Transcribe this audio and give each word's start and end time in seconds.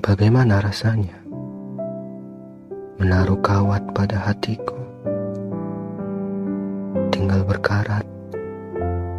Bagaimana 0.00 0.64
rasanya 0.64 1.12
menaruh 2.96 3.36
kawat 3.44 3.84
pada 3.92 4.16
hatiku? 4.16 4.80
Tinggal 7.12 7.44
berkarat, 7.44 8.08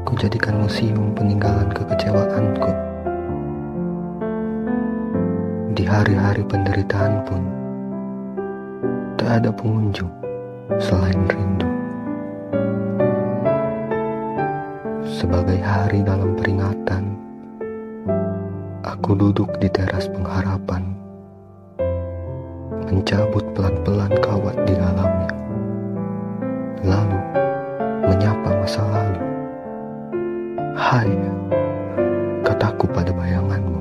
ku 0.09 0.17
jadikan 0.17 0.57
museum 0.57 1.13
peninggalan 1.13 1.69
kekecewaanku. 1.69 2.73
Di 5.77 5.85
hari-hari 5.85 6.41
penderitaan 6.49 7.29
pun, 7.29 7.41
tak 9.21 9.45
ada 9.45 9.53
pengunjung 9.53 10.09
selain 10.81 11.21
rindu. 11.29 11.69
Sebagai 15.05 15.61
hari 15.61 16.01
dalam 16.01 16.33
peringatan, 16.33 17.10
aku 18.91 19.15
duduk 19.15 19.47
di 19.63 19.71
teras 19.71 20.11
pengharapan, 20.11 20.83
mencabut 22.91 23.39
pelan-pelan 23.55 24.11
kawat 24.19 24.51
di 24.67 24.75
dalamnya, 24.75 25.31
lalu 26.83 27.19
menyapa 28.11 28.51
masa 28.59 28.83
lalu. 28.83 29.23
Hai, 30.75 31.07
kataku 32.43 32.83
pada 32.91 33.15
bayanganmu. 33.15 33.79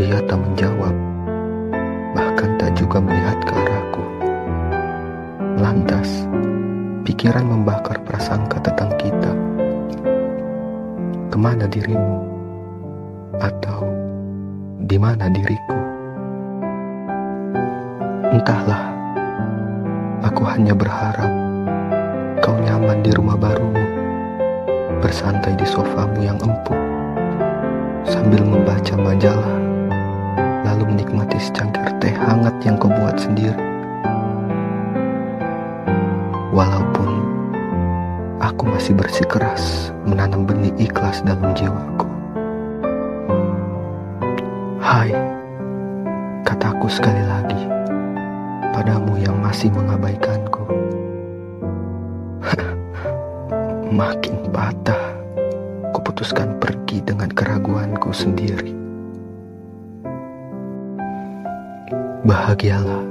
Ia 0.00 0.24
tak 0.24 0.40
menjawab, 0.40 0.96
bahkan 2.16 2.56
tak 2.56 2.72
juga 2.80 2.96
melihat 2.96 3.36
ke 3.44 3.52
arahku. 3.52 4.04
Lantas, 5.60 6.24
pikiran 7.04 7.44
membakar 7.44 8.00
prasangka 8.08 8.56
tentang 8.64 8.88
kita. 8.96 9.32
Ke 11.28 11.36
mana 11.36 11.68
dirimu? 11.68 12.31
Atau 13.40 13.88
di 14.84 15.00
mana 15.00 15.32
diriku? 15.32 15.78
Entahlah, 18.28 18.92
aku 20.20 20.44
hanya 20.44 20.76
berharap 20.76 21.32
kau 22.44 22.52
nyaman 22.60 23.00
di 23.00 23.08
rumah 23.16 23.40
barumu, 23.40 23.80
bersantai 25.00 25.56
di 25.56 25.64
sofamu 25.64 26.20
yang 26.20 26.36
empuk, 26.44 26.76
sambil 28.04 28.44
membaca 28.44 29.00
majalah, 29.00 29.56
lalu 30.68 30.92
menikmati 30.92 31.40
secangkir 31.40 31.88
teh 32.04 32.12
hangat 32.12 32.52
yang 32.68 32.76
kau 32.76 32.92
buat 32.92 33.16
sendiri. 33.16 33.56
Walaupun 36.52 37.08
aku 38.44 38.68
masih 38.68 38.92
bersikeras 38.92 39.88
menanam 40.04 40.44
benih 40.44 40.76
ikhlas 40.76 41.24
dalam 41.24 41.56
jiwaku. 41.56 42.11
Hai, 45.02 45.18
kataku 46.46 46.86
sekali 46.86 47.26
lagi 47.26 47.58
padamu 48.70 49.18
yang 49.18 49.34
masih 49.42 49.66
mengabaikanku. 49.74 50.62
Makin 53.98 54.46
patah, 54.54 55.10
kuputuskan 55.90 56.54
pergi 56.62 57.02
dengan 57.02 57.34
keraguanku 57.34 58.14
sendiri. 58.14 58.70
Bahagialah 62.22 63.02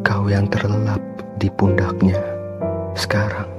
kau 0.00 0.24
yang 0.32 0.48
terlelap 0.48 1.04
di 1.36 1.52
pundaknya 1.52 2.16
sekarang. 2.96 3.53